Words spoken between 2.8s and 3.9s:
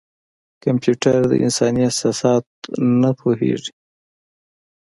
نه پوهېږي.